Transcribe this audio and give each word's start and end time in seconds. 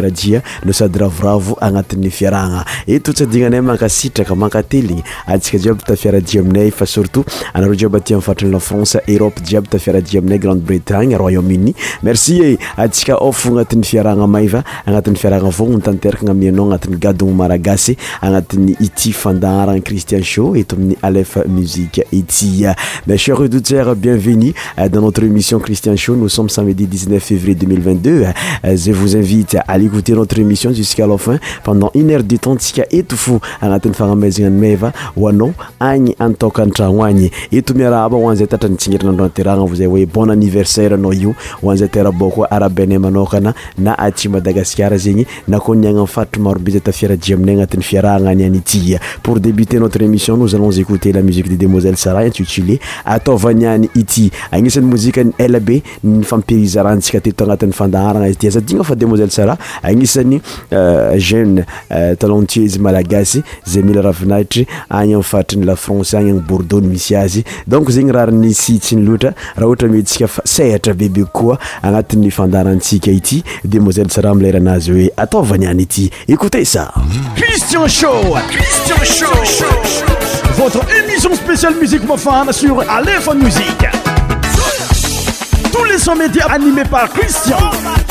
fiaradia 0.00 0.42
no 0.64 0.72
sady 0.72 0.98
ravoravo 0.98 1.56
agnatin'ny 1.60 2.10
fiarahagna 2.10 2.64
e 2.86 2.98
totsadignanay 3.00 3.60
mankasitraka 3.60 4.34
mankateligny 4.34 5.02
antsika 5.26 5.58
jiaby 5.58 5.82
tafiaradia 5.84 6.40
aminay 6.40 6.70
fa 6.70 6.86
surtout 6.86 7.26
anareo 7.54 7.74
jiaby 7.74 7.96
aty 7.98 8.14
amin'ny 8.14 8.26
faritran'ny 8.26 8.52
la 8.54 8.60
france 8.60 8.96
europe 9.06 9.40
jiaby 9.44 9.68
tafiaradia 9.68 10.20
aminay 10.20 10.38
grande 10.38 10.64
bretagne 10.64 11.16
royaume-uni 11.20 11.74
merci 12.02 12.40
e 12.42 12.56
antsika 12.76 13.18
off 13.20 13.44
agnatin'ny 13.46 13.84
fiarahagna 13.84 14.26
maiva 14.26 14.64
agnatin'ny 14.86 15.16
fiarahagna 15.20 15.50
vogno 15.56 15.76
mitanteraka 15.76 16.24
gnamianao 16.24 16.64
agnatin'ny 16.68 16.98
gadogno 17.04 17.34
malagasy 17.42 17.96
agnatin'ny 18.22 18.76
ity 18.80 19.12
fandaharagna 19.12 19.82
christian 19.82 20.22
show 20.24 20.54
eto 20.56 20.76
amin'ny 20.76 20.96
alef 21.02 21.36
musique 21.48 22.06
ity 22.12 22.64
mes 23.06 23.18
chers 23.18 23.40
auditeurs 23.40 23.94
bienvenue 23.96 24.54
euh, 24.78 24.88
dans 24.88 25.02
notre 25.02 25.22
émission 25.24 25.58
christian 25.60 25.96
show 25.96 26.16
nous 26.16 26.30
sommes 26.30 26.48
samedi 26.48 26.86
19 26.86 27.22
février 27.22 27.54
2022 27.54 28.10
euh, 28.24 28.76
je 28.76 28.92
vous 28.92 29.16
invite 29.16 29.54
à 29.56 29.64
aller 29.68 29.89
notreémission 30.14 30.72
jusqla 30.72 31.18
fin 31.18 31.38
penant 31.64 31.90
neheeem 31.94 32.58
tieaieaeaamadaasaanaty 32.58 34.40
daarana 57.90 58.26
yzainfa 58.28 58.94
demoisele 58.96 59.30
sara 59.30 59.56
agnisany 59.82 60.40
euh, 60.72 61.18
jeune 61.18 61.64
euh, 61.90 62.14
talentieu 62.14 62.62
izy 62.64 62.78
malagasy 62.78 63.42
zay 63.66 63.82
mila 63.82 64.02
ravinahitry 64.02 64.66
agny 64.88 65.14
any 65.14 65.22
faritriny 65.22 65.64
lafrance 65.66 66.14
agny 66.14 66.30
ana 66.30 66.40
bourdeauny 66.40 66.88
misy 66.88 67.14
azy 67.16 67.44
donc 67.66 67.90
zegny 67.90 68.12
rarinysy 68.12 68.78
tsi 68.80 68.96
niloatra 68.96 69.34
raha 69.56 69.66
ohatra 69.66 69.88
mie 69.88 70.02
ntsika 70.02 70.28
fa 70.28 70.42
seatra 70.44 70.94
bebe 70.94 71.24
koa 71.32 71.58
agnatin'ny 71.82 72.30
fandarantsika 72.30 73.10
ity 73.10 73.42
demoiselle 73.64 74.10
sara 74.10 74.34
mileranazy 74.34 74.92
hoe 74.92 75.10
ataovany 75.16 75.66
any 75.68 75.82
ity 75.82 76.10
écoute 76.28 76.64
sa 76.64 76.88
christian 77.34 77.88
ca 77.88 78.70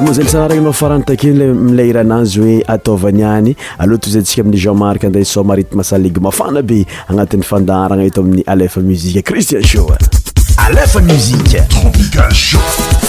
moazayly 0.00 0.30
sararagnanao 0.32 0.72
farany 0.72 1.04
takeo 1.04 1.34
le 1.34 1.46
mile 1.54 1.82
iranazy 1.88 2.40
hoe 2.42 2.54
ataovaniany 2.74 3.52
aloatoko 3.84 4.12
zay 4.14 4.22
ntsika 4.22 4.42
amin'ny 4.42 4.62
jeanmark 4.64 5.04
andey 5.08 5.24
somarity 5.32 5.76
masaleg 5.80 6.18
mafana 6.28 6.62
be 6.70 6.78
agnatin'ny 7.08 7.46
fandaragna 7.50 8.08
eto 8.12 8.24
amin'ny 8.24 8.42
alefa 8.54 8.80
muzika 8.92 9.22
christian 9.32 9.62
sho 9.72 9.84
alefa 10.68 11.02
musike 11.12 11.60
tropical 11.74 12.32
ho 12.50 12.99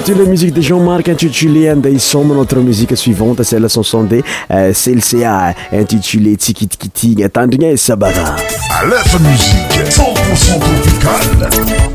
tula 0.00 0.24
musique 0.26 0.52
de 0.52 0.60
jean 0.60 0.80
mark 0.80 1.08
intitulé 1.08 1.68
anda 1.70 1.88
i 1.88 1.98
somme 1.98 2.34
notre 2.34 2.58
musiqe 2.60 2.96
suivante 2.96 3.42
sela 3.44 3.68
sonson 3.68 4.04
de 4.04 4.22
euh, 4.50 4.72
celcea 4.74 5.54
intitulé 5.72 6.36
tikitikitinha 6.36 7.28
tandrignha 7.30 7.72
isabata 7.72 8.36
leve 8.84 9.18
musiqe 9.24 9.84
1c 9.96 10.60
popical 10.60 11.94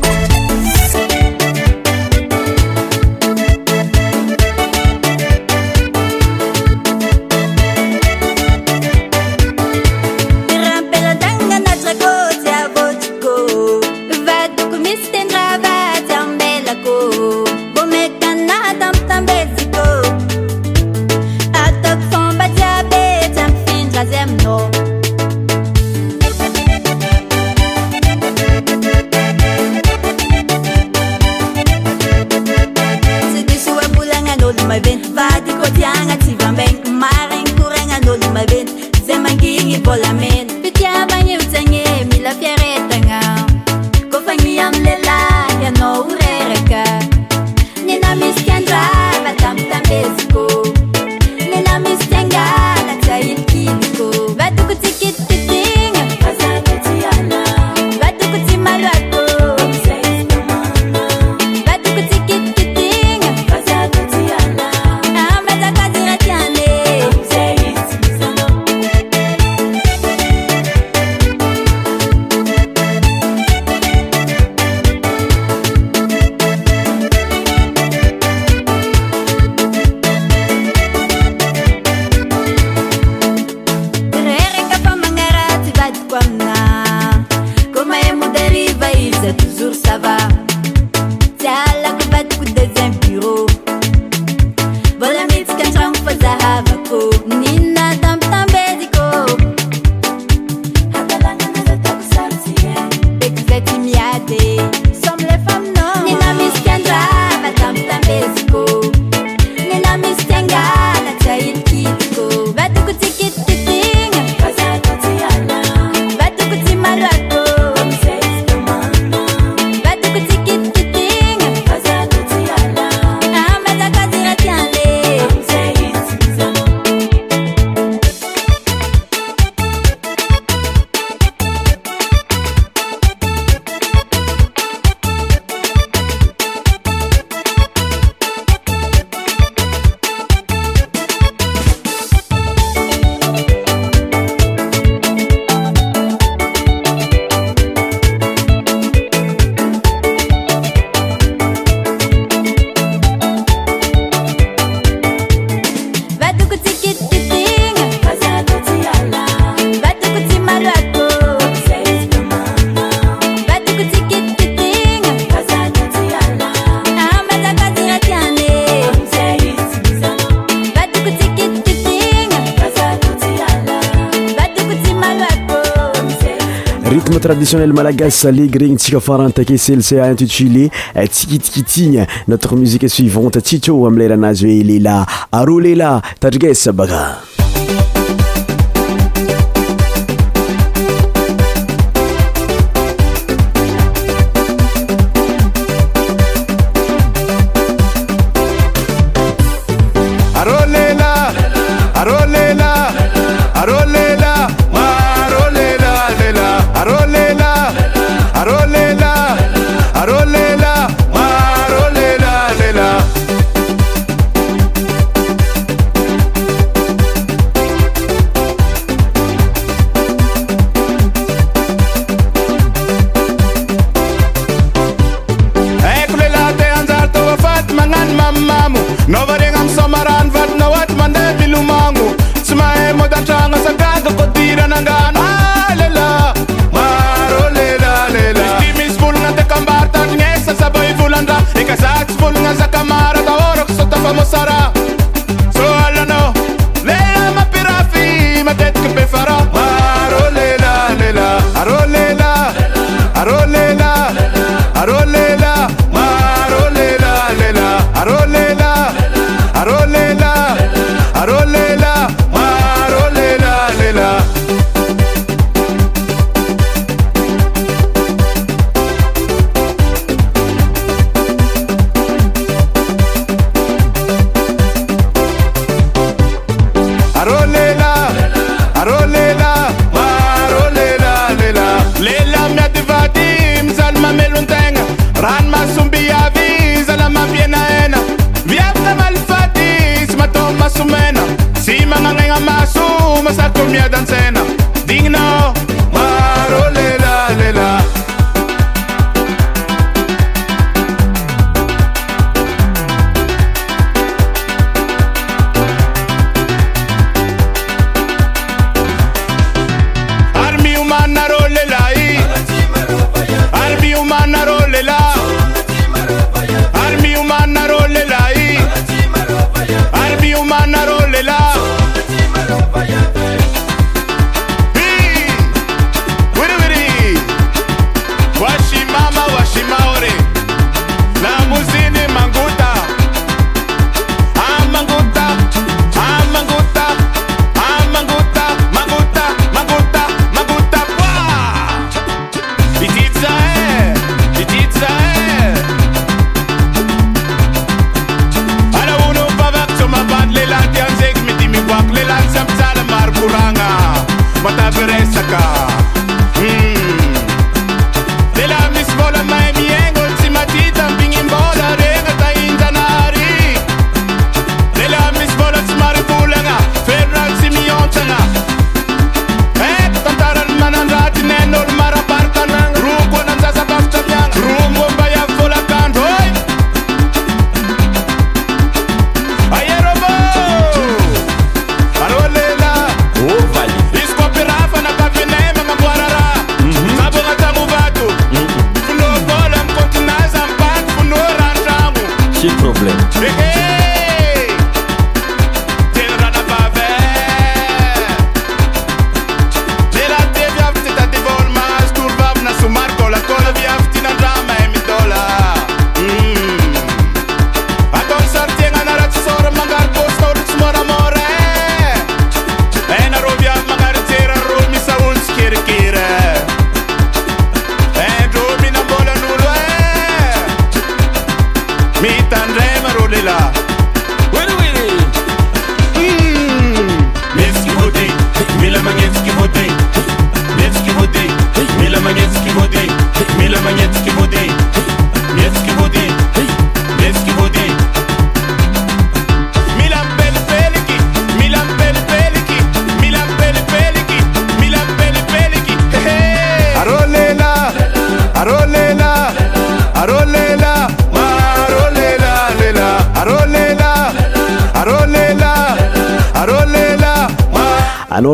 asa 178.02 178.28
aleg 178.28 178.56
regny 178.62 178.76
tsika 178.78 179.00
farany 179.00 179.32
takesely 179.36 179.82
se 179.82 179.96
intutulé 180.02 180.70
eh, 180.94 181.06
tsikitikitigna 181.08 182.06
notre 182.28 182.56
musique 182.56 182.88
suivante 182.90 183.40
tsitra 183.40 183.74
am 183.86 183.96
leranazy 183.98 184.46
hoe 184.50 184.64
lelah 184.70 185.06
are 185.30 185.58
lelah 185.66 186.02
tadrigesa 186.20 186.72
baka 186.72 187.04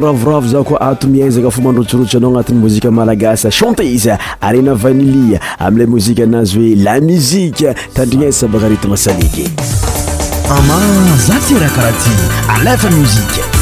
ravoravo 0.00 0.48
za 0.48 0.62
koa 0.62 0.76
ato 0.80 1.06
miaizaka 1.08 1.50
fomba 1.50 1.70
androtsorotso 1.70 2.16
anao 2.18 2.30
agnatin'ny 2.30 2.60
mozika 2.60 2.90
malagasa 2.90 3.50
chantéisa 3.50 4.16
arena 4.40 4.72
vanilia 4.74 5.40
amilay 5.58 5.86
mozika 5.86 6.22
anazy 6.22 6.58
hoe 6.58 6.74
la 6.84 7.00
muzika 7.00 7.74
tandrignazy 7.94 8.32
sabaka 8.32 8.68
ritima 8.68 8.96
saliky 8.96 9.48
ama 10.50 10.80
za 11.26 11.34
ferakaraha 11.46 11.92
ty 12.02 12.10
alata 12.52 12.90
muzike 12.90 13.57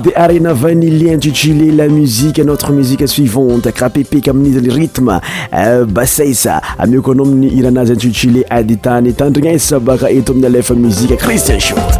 de 0.00 0.12
arena 0.14 0.52
vanili 0.54 1.10
intitulé 1.10 1.70
la 1.72 1.88
musike 1.88 2.38
notre 2.40 2.72
musika 2.72 3.06
suivante 3.06 3.72
krapépé 3.72 4.20
ka 4.20 4.30
aminizae 4.30 4.70
ritme 4.72 5.16
euh, 5.52 5.84
basaisa 5.84 6.60
amio 6.78 7.02
konominy 7.02 7.50
iranaz 7.58 7.90
antutilé 7.94 8.44
aditany 8.50 9.12
tandrinai 9.12 9.58
sabaka 9.58 10.10
e 10.10 10.20
tominy 10.22 10.46
alefa 10.46 10.74
muzike 10.74 11.16
cristian 11.16 11.60
sholfamsi 11.60 11.98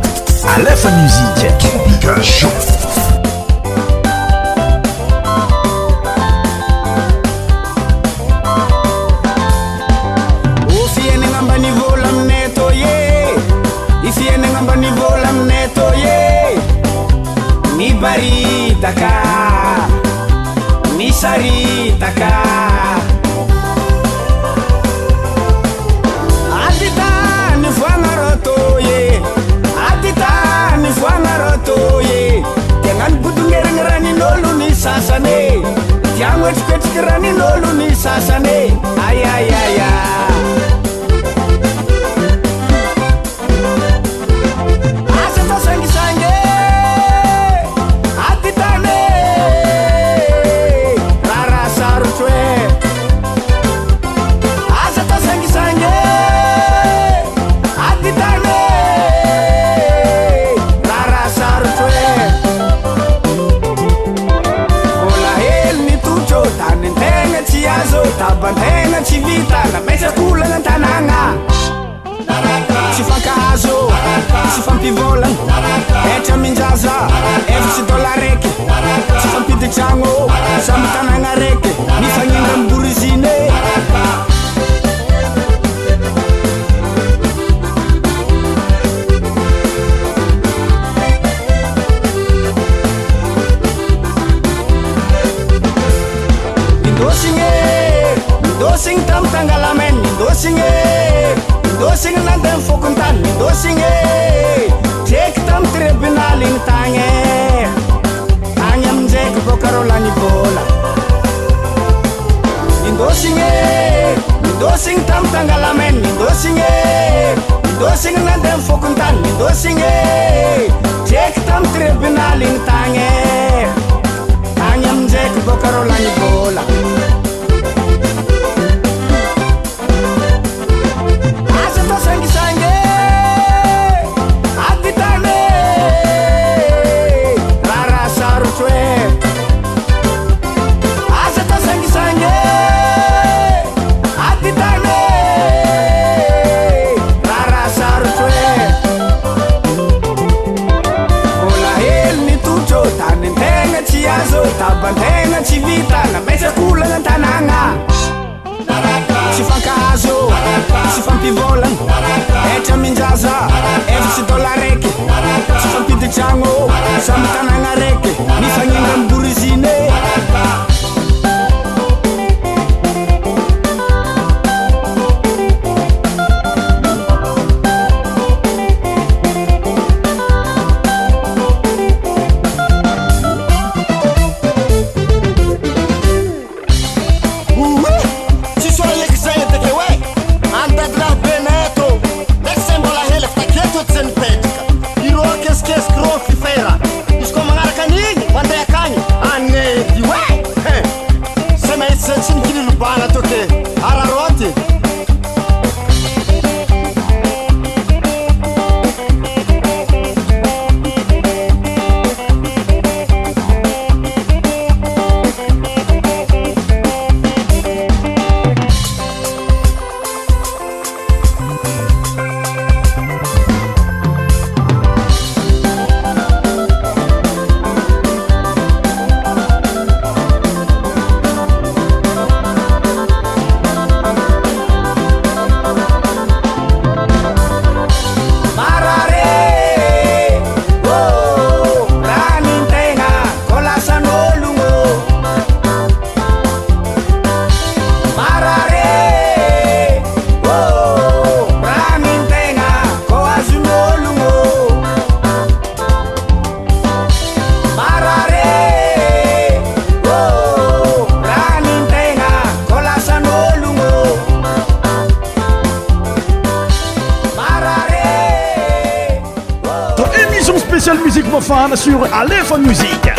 sur 271.89 272.53
en 272.55 272.59
Musique. 272.59 273.11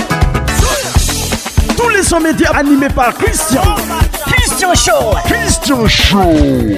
Tous 1.76 1.90
les 1.90 2.04
sons 2.04 2.20
médias 2.20 2.52
animés 2.52 2.90
par 2.94 3.14
Christian. 3.16 3.64
Christian 4.28 4.74
Show. 4.76 5.16
Christian 5.26 5.88
Show. 5.88 6.78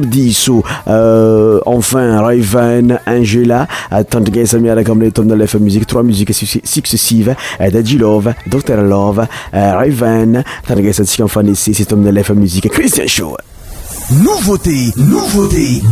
diso 0.00 0.62
euh, 0.88 1.60
enfin 1.66 2.20
reiven 2.24 2.98
angela 3.06 3.66
euh, 3.92 4.02
tante 4.02 4.30
gan 4.30 4.46
samiarakamne 4.46 5.12
tominalefa 5.12 5.58
musiqe 5.58 5.86
trois 5.86 6.02
musique 6.02 6.32
successive 6.34 7.36
dajilov 7.60 8.32
docter 8.46 8.80
lov 8.82 9.26
reven 9.52 10.42
tante 10.66 10.82
gan 10.82 10.92
sasikanfanesi 10.92 11.74
se 11.74 11.84
tomina 11.84 12.10
lef 12.12 12.30
musiqe 12.30 12.68
christian 12.68 13.08
show 13.08 13.36
nouveauté 14.22 14.92
nouveatév 14.96 15.82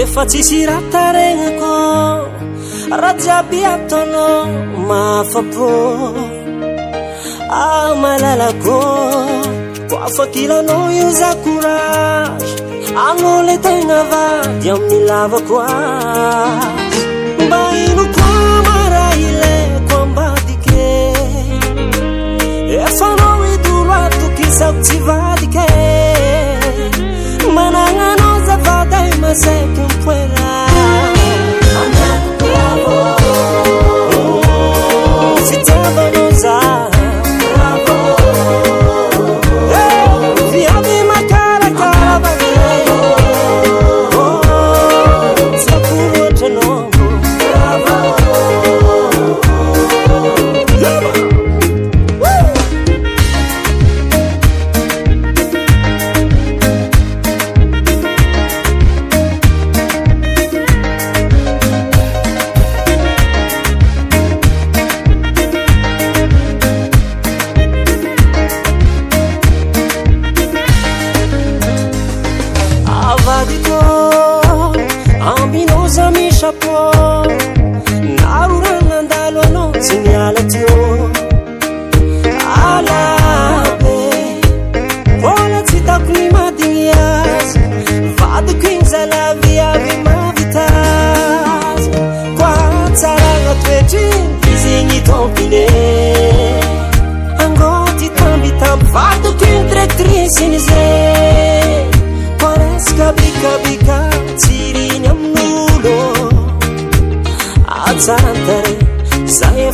efa 0.00 0.22
tsisy 0.30 0.58
raha 0.68 0.82
taregna 0.92 1.50
ko 1.60 1.76
raha 3.02 3.12
jiaby 3.22 3.60
atanao 3.72 4.42
mafapô 4.88 5.68
a 6.18 7.60
ah, 7.64 7.92
malala 8.02 8.48
ko 8.64 8.78
ko 9.88 9.94
afatilanao 10.06 10.84
io 10.98 11.08
za 11.20 11.30
korazy 11.44 12.54
agnole 13.06 13.54
tegna 13.64 13.98
vady 14.12 14.66
amin'ny 14.74 15.02
lavako 15.10 15.56
a 15.72 15.78
mba 17.44 17.60
ino 17.84 18.04
ko 18.16 18.28
mara 18.68 19.06
ilako 19.26 19.94
ambadike 20.06 20.86
efa 22.84 23.04
anao 23.12 23.34
oe 23.44 23.52
doroat 23.66 24.12
tokisaby 24.22 24.80
tsy 24.84 24.96
vadike 25.08 25.66
hacer 29.32 29.66
que 29.72 29.94
pueda. 30.04 30.71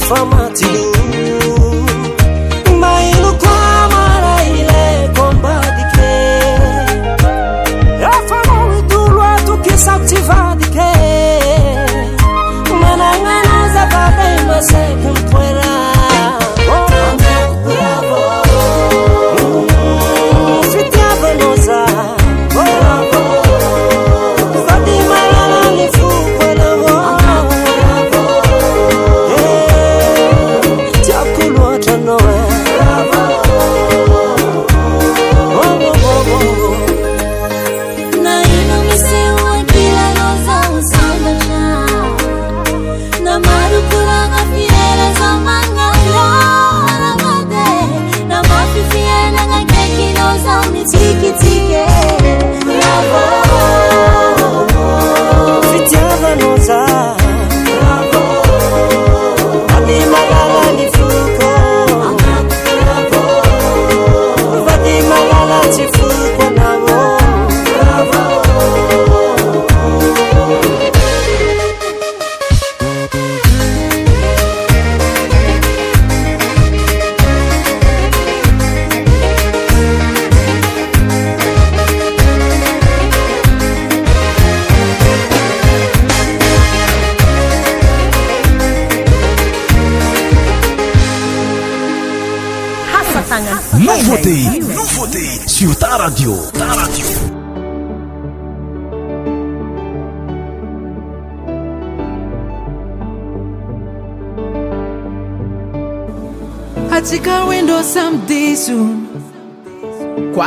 fama 0.08 0.47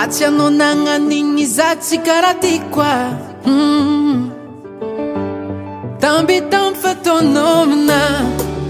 fatsy 0.02 0.26
anao 0.26 0.50
nagnanigny 0.50 1.46
za 1.58 1.70
tsy 1.82 1.98
karah 2.06 2.34
ti 2.42 2.54
koa 2.74 3.02
hmm. 3.46 4.14
tambytamby 6.02 6.78
fatonomina 6.82 8.00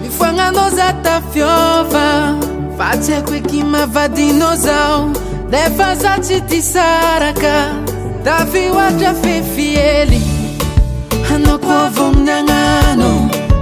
mifoagnanao 0.02 0.70
za 0.80 0.90
tafiova 1.04 2.12
fatsy 2.78 3.12
ako 3.20 3.32
eki 3.40 3.60
mavadinao 3.72 4.56
zao 4.66 4.98
nefa 5.52 5.88
za 6.04 6.14
tsy 6.24 6.38
ty 6.50 6.58
saraka 6.62 7.56
dafioatra 8.26 9.12
fefiely 9.22 10.22
anao 11.36 11.58
kovominanano 11.68 13.12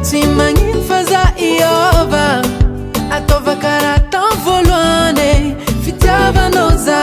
tsy 0.04 0.20
magnino 0.38 0.82
fa 0.88 1.00
za 1.10 1.24
iôva 1.38 2.30
ataova 3.18 3.56
karah 3.64 4.00
tamy 4.12 4.38
volohany 4.46 5.32
fitiavanao 5.84 6.72
za 6.86 7.02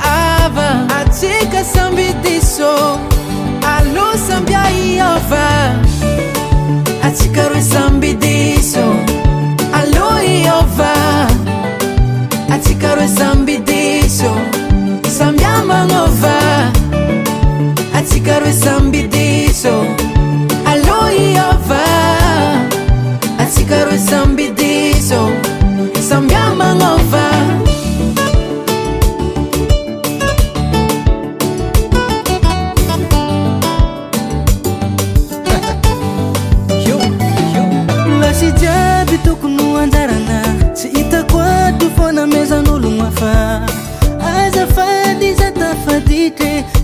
atiasambidiso 0.00 2.98
lo 3.94 4.16
sambia 4.28 4.62
i 4.70 5.00
airesambidiso 7.36 8.80
alo 9.72 10.10
iv 10.22 10.80
aicaresambidiso 12.52 14.32
sambia 15.18 15.62
ma 15.64 15.80
airsambidiso 17.98 19.74
alo 20.64 21.02
i 21.10 21.12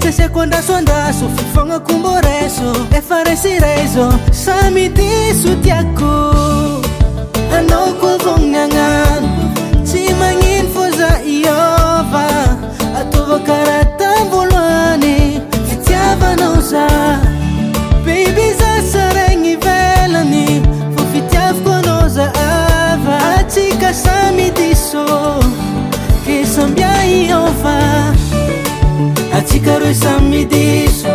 tsasiako 0.00 0.40
andasoandaso 0.40 1.26
ffognakombo 1.36 2.14
raso 2.26 2.70
efa 2.98 3.24
rasy 3.24 3.54
rayza 3.64 4.06
samy 4.44 4.84
ty 4.96 5.10
so 5.42 5.50
tiako 5.62 6.14
anao 7.58 7.86
kofoany 8.00 8.56
agnano 8.62 9.28
tsy 9.86 10.00
magnino 10.20 10.68
fô 10.74 10.84
za 10.98 11.10
i 11.34 11.77
ica 23.56 23.92
samidiso 23.94 25.04
qe 26.26 26.44
sambia 26.44 27.02
yova 27.04 27.78
aicare 29.32 29.94
samidiso 29.94 31.08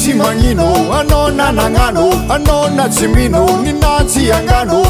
s 0.08 0.14
manin 0.16 0.60
anaona 0.60 1.52
nanano 1.52 2.10
anao 2.34 2.66
na 2.78 2.88
tsy 2.90 3.08
mihnao 3.08 3.50
nyna 3.64 4.04
tsy 4.08 4.32
anano 4.32 4.84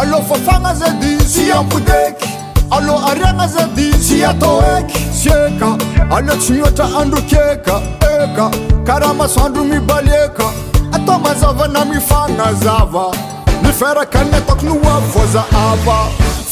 alô 0.00 0.18
fafagna 0.28 0.72
zadi 0.80 1.10
sy 1.32 1.50
ambody 1.52 1.92
eky 2.06 2.28
alo 2.76 2.94
ariagna 3.10 3.46
zadi 3.54 3.86
sy 4.06 4.22
atao 4.30 4.58
eky 4.76 4.98
sy 5.20 5.28
eka 5.42 5.70
alo 6.16 6.34
tsy 6.40 6.52
miotra 6.52 6.86
androkeka 7.00 7.76
eka 8.14 8.46
karaha 8.86 9.14
masandro 9.18 9.64
mibali 9.64 10.12
eka 10.24 10.46
atao 10.96 11.18
mazavana 11.24 11.84
mifagnazava 11.90 13.04
nifarakanyatakony 13.62 14.70
oa 14.72 14.94
fôza 15.12 15.42
aba 15.64 15.98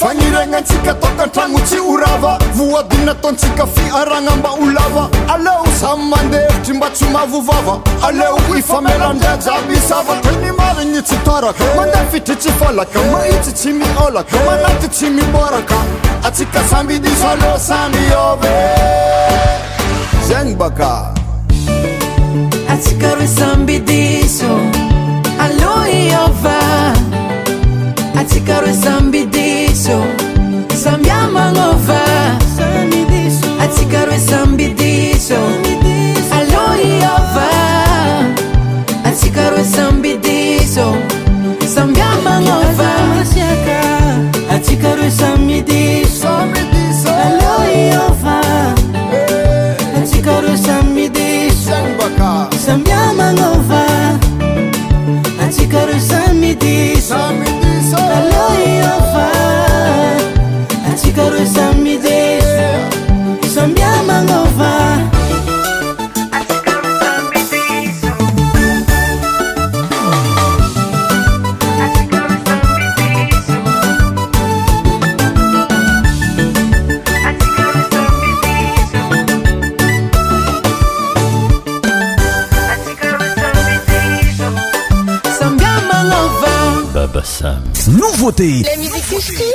fanirenatsika 0.00 0.94
toka 0.94 1.26
ntrangotsi 1.26 1.78
orava 1.78 2.38
voadinatontsika 2.56 3.66
fi 3.66 3.80
aranamba 4.00 4.50
olava 4.62 5.08
aleo 5.34 5.66
say 5.80 5.96
mandeftry 6.10 6.74
mba 6.76 6.90
tsomavovava 6.90 7.74
aleo 8.06 8.38
ifamelandajabisavatanimarigny 8.58 11.00
tsytoraka 11.02 11.64
mandefitritsi 11.76 12.48
folaka 12.58 12.98
maitsy 13.12 13.52
tsy 13.52 13.68
miolaka 13.72 14.36
manaty 14.46 14.88
tsy 14.88 15.06
miboraka 15.10 15.76
atsikasambidiso 16.22 17.28
losambyôvb 17.42 18.44
sambiamanova 30.76 32.00
azicaro 33.64 34.12
esambitisoalo 34.12 35.66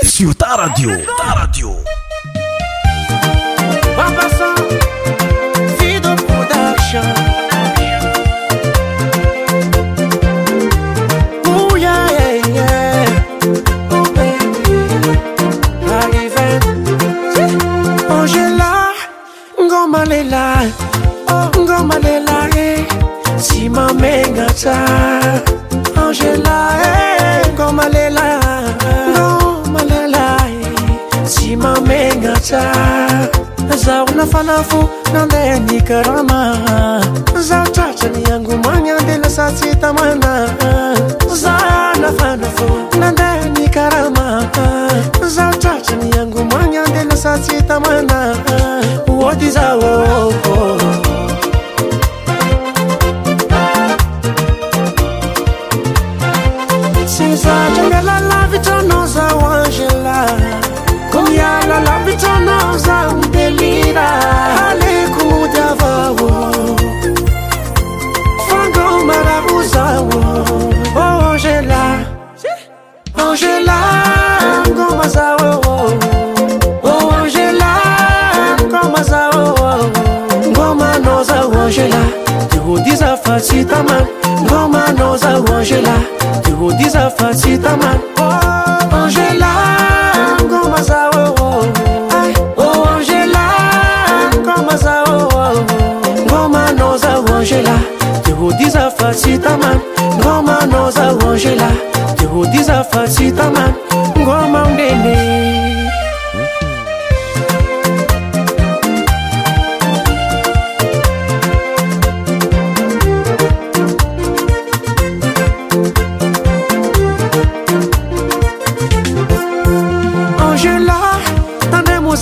شيتارديوي 0.05 0.97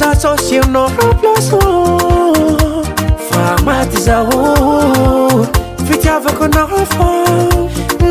zatsôsyanao 0.01 0.89
aplasô 0.89 1.61
fa 3.29 3.43
maty 3.65 3.97
zaho 4.07 4.39
fitiavako 5.85 6.43
ana 6.49 6.63
fô 6.93 7.07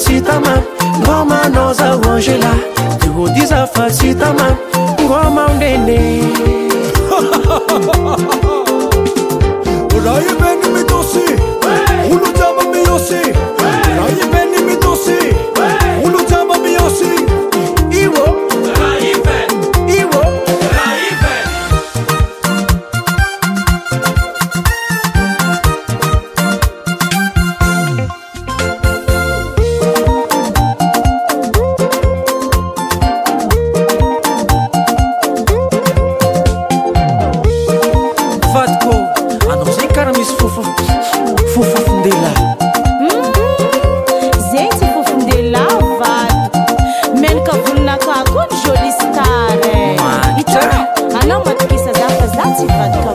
sitama 0.00 0.62
ngoma 1.02 1.48
noza 1.54 1.96
uonjela 1.96 2.54
ndiudiza 2.96 3.68
sitama 3.90 4.56
ngoma 5.02 5.46
undene 5.46 6.22
urayibeni 9.96 10.66
mitosi 10.74 11.24
ulutama 12.10 12.62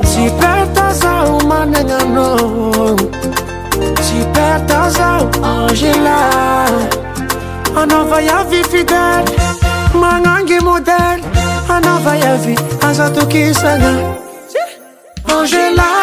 Tsy 0.04 0.32
perta 0.40 0.94
zaho 0.94 1.40
managna 1.48 1.98
anao 1.98 2.96
Tsy 4.00 4.24
perta 4.34 4.90
zaho 4.90 5.28
angela 5.44 6.18
Anao 7.76 8.06
vaiavy 8.08 8.64
fidely 8.72 9.36
Magnangy 10.02 10.60
modely 10.68 11.20
Anao 11.68 12.00
vaiavy 12.06 12.56
aza 12.88 13.10
tokisagna 13.12 13.92
Angela 15.28 15.95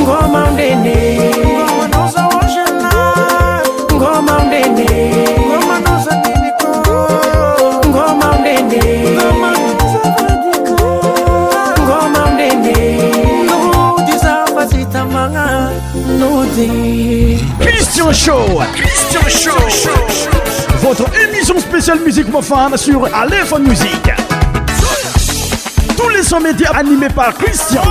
Goma 0.08 0.50
ndene 0.54 1.55
Christian 16.56 18.14
Show. 18.14 18.62
Christian 18.78 19.30
Show. 19.68 19.92
Votre 20.80 21.08
émission 21.22 21.60
spéciale 21.60 22.00
musique 22.00 22.32
pour 22.32 22.42
sur 22.78 23.14
Aléphone 23.14 23.68
Musique. 23.68 24.10
Tous 25.98 26.08
les 26.10 26.24
sons 26.24 26.40
médias 26.40 26.72
animés 26.74 27.10
par 27.14 27.34
Christian. 27.34 27.84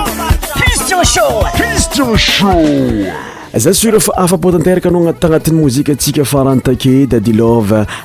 Christian 0.55 1.03
Show. 1.03 1.45
Christian 1.55 2.17
Show. 2.17 2.65
za 3.57 3.75
sr 3.75 4.01
fa 4.01 4.13
afapotanterakanao 4.17 5.13
tanaty 5.13 5.53
moziktsika 5.53 6.23
aezay 6.49 7.07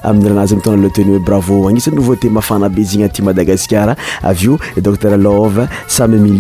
avnisanoveatémaaae 0.03 2.83
znyaty 2.83 3.21
madagasaraode 3.21 5.67
sam 5.87 6.39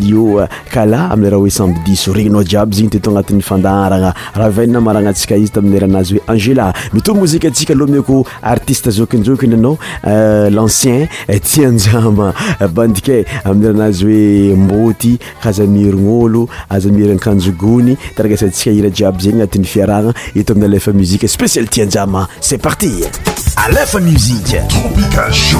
eoesamsa 16.91 18.25
iabyzegny 19.01 19.41
anatiny 19.41 19.65
fiaragna 19.65 20.13
etoamina 20.35 20.67
lefa 20.67 20.91
muzike 20.93 21.27
spésial 21.27 21.69
tianjama 21.69 22.27
c'est 22.41 22.57
parti 22.61 22.91
alefa 23.55 23.99
musiqe 23.99 24.59
tropio 24.67 25.59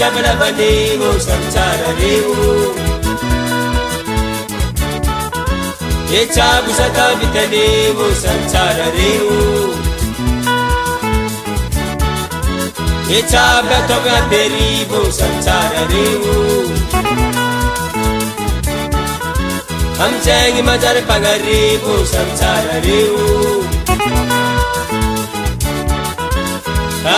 ಚಮನವನೇವು 0.00 1.08
ಸಂಸಾರವೇವು 1.26 2.36
ಹೆಚ್ಚಾಗು 6.12 6.70
ಸತಾವಿತನೇವು 6.78 8.06
ಸಂಸಾರರೇವು 8.22 9.36
ಹೆಚ್ಚಾಗತಗದೆರೀವು 13.12 15.00
ಸಂಸಾರರೇವು 15.20 16.36
ಹಂಚೆಗೆ 20.00 20.62
ಮಜರ್ 20.68 21.02
ಪಗರೇವು 21.10 21.94
ಸಂಸಾರರೇವು 22.16 23.26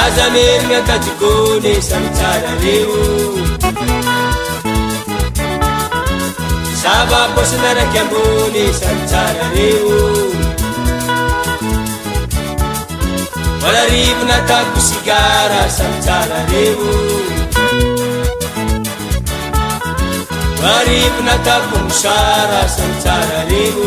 azamerinakajobône 0.04 1.72
samarareo 1.88 2.98
abakosynarakmône 6.94 8.64
samarareo 8.80 9.96
balariponatakosigara 13.62 15.62
samarareo 15.78 16.90
aariponatabomosara 20.72 22.62
samarareo 22.76 23.86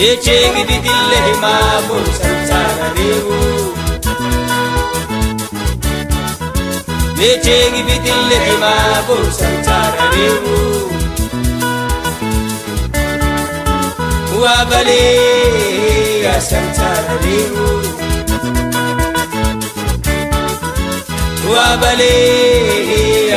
बे 0.00 0.08
चेगरी 0.24 0.62
दिल्ले 0.84 1.16
हिमाबुल 1.24 2.04
संसार 2.18 2.78
दिवू 2.98 3.34
बे 7.18 7.28
चेंग 7.46 7.74
दि 7.88 7.98
दिल्ले 8.06 8.38
रिमाबुर 8.44 9.22
संसार 9.40 9.98
दिवू 10.14 10.56
बले 21.82 22.16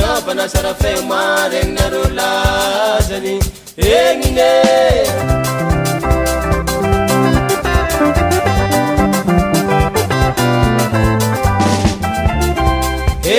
vanasarafemary 0.00 1.56
aninare 1.62 2.02
lazany 2.18 3.34
egnine 3.96 4.50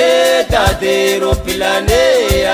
etadyropilane 0.01 2.03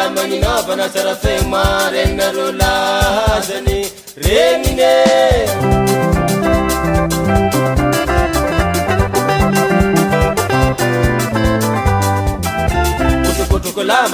amanynava 0.05 0.73
nasarafe 0.81 1.33
mary 1.53 1.99
aninare 2.05 2.47
lazany 2.61 3.75
regnine 4.27 4.93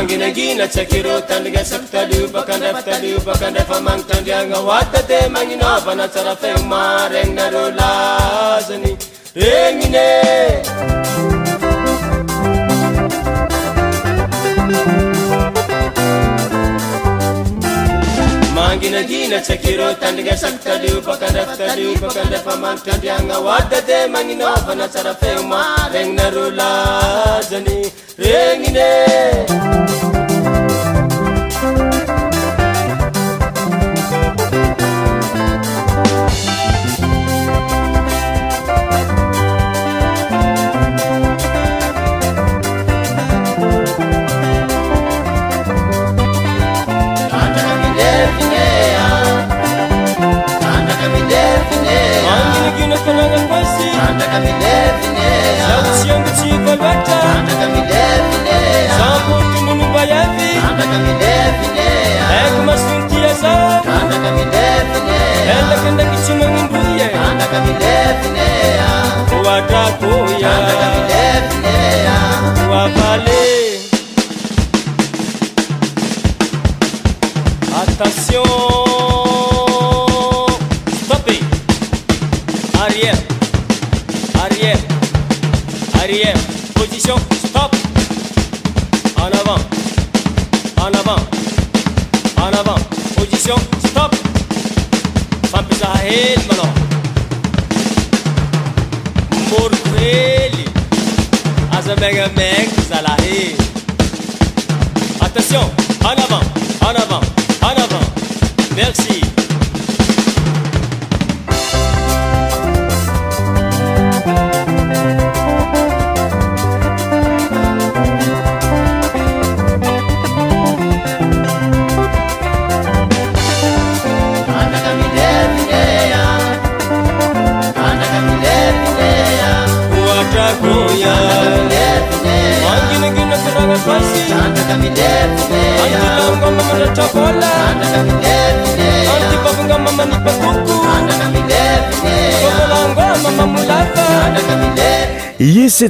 anginaginatsakyrô 0.00 1.14
tandriasapitalio 1.30 2.22
bakandrapitalio 2.34 3.18
bakandrafa 3.26 3.78
magnotandriagna 3.86 4.56
oatade 4.68 5.18
maninovana 5.34 6.06
tsara 6.14 6.34
feo 6.42 6.58
maraninare 6.70 7.64
lazany 7.80 8.90
regnine 9.42 10.08
manginagina 18.70 19.38
tsakyre 19.46 19.86
tandrinesaky 20.00 20.60
tario 20.64 20.98
bakandrefa 21.06 21.54
tario 21.60 21.90
baka 22.02 22.20
andrefa 22.24 22.52
manitrandriagna 22.64 23.34
oay 23.46 23.64
dade 23.72 23.98
magninoavana 24.14 24.86
tsara 24.92 25.12
feoma 25.22 25.60
regninarô 25.96 26.46
lazany 26.60 27.76
regnine 28.24 28.88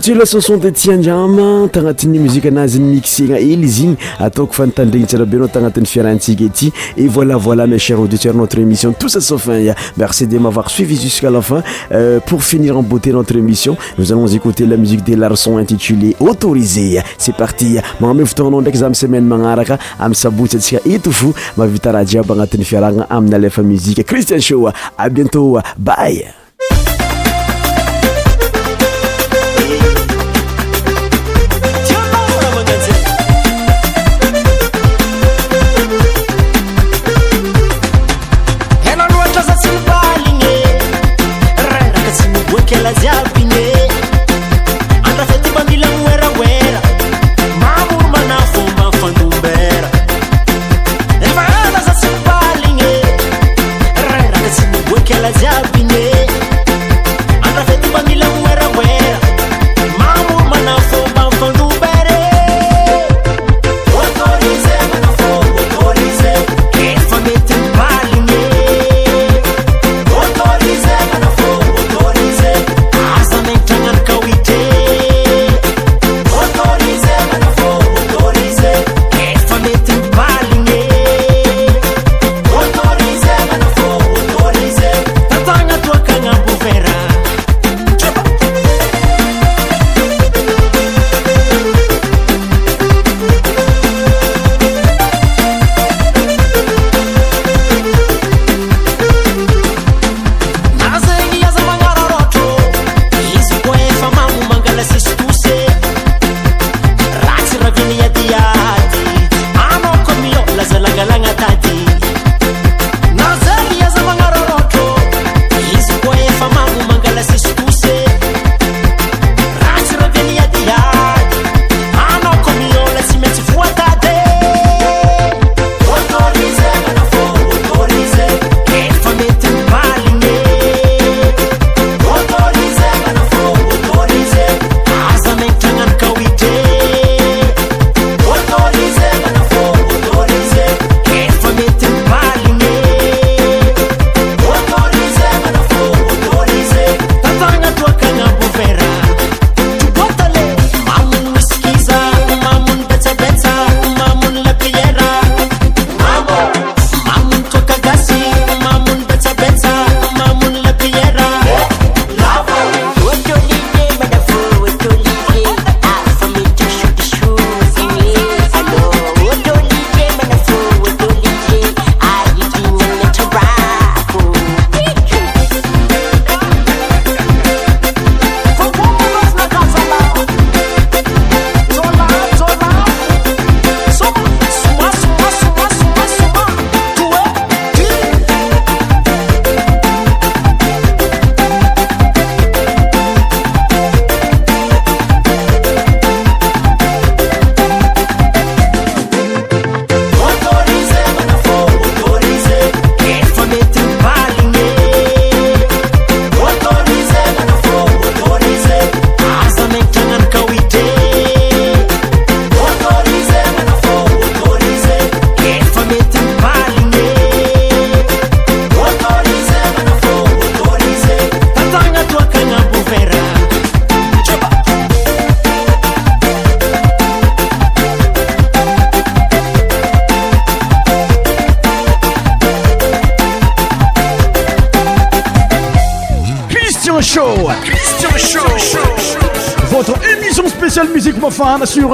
canon 0.01 0.59
detindjam 0.59 1.37
tagnatin'ny 1.71 2.19
musike 2.19 2.47
anazyny 2.49 2.95
mixegna 2.95 3.37
el 3.39 3.63
iz 3.65 3.79
igny 3.81 3.97
ataoko 4.19 4.53
fa 4.55 4.67
nitandrinitsirahbenao 4.67 5.49
tagnatin'ny 5.49 5.87
fiarahntsika 5.87 6.45
ity 6.45 6.71
et 6.97 7.07
voilà 7.09 7.37
voilà 7.37 7.67
me 7.67 7.77
cher 7.79 7.99
auditeur 8.01 8.35
notre 8.35 8.59
émission 8.61 8.93
tousasafin 8.93 9.75
merci 9.97 10.27
de 10.27 10.39
mavoir 10.39 10.71
suivi 10.71 10.97
jusqu'à 10.97 11.31
la 11.31 11.43
fin 11.43 11.63
euh, 11.93 12.19
pour 12.21 12.43
finir 12.43 12.77
ambote 12.79 13.07
notre 13.09 13.37
émission 13.37 13.77
nos 13.99 14.13
alonz 14.13 14.35
écouter 14.35 14.65
la 14.67 14.77
musique 14.77 15.05
de 15.05 15.17
laron 15.17 15.59
intitulé 15.59 16.17
autorisé 16.21 17.01
c'est 17.19 17.37
parti 17.37 17.77
magname 18.01 18.25
fotonanao 18.27 18.61
ndraiy 18.63 18.79
za 18.79 18.89
mi 18.89 18.95
semaine 18.95 19.25
manaraka 19.27 19.79
amiy 19.99 20.15
sabotsy 20.17 20.57
atsika 20.57 20.81
etofo 20.87 21.35
mavita 21.57 21.93
rahajiaby 21.93 22.33
agnatin'ny 22.33 22.65
fiarahna 22.65 23.07
aminalefa 23.11 23.63
musie 23.63 24.03
christian 24.05 24.41
sho 24.41 24.67
a 24.97 25.09
bientôt 25.11 25.59
bay 25.79 26.25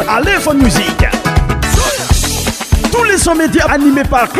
à 0.02 0.20
l'effort 0.20 0.54
Musique. 0.54 1.04
Tous 2.92 3.02
les 3.04 3.18
sommets 3.18 3.46
médias 3.46 3.66
animés 3.66 4.04
par 4.08 4.35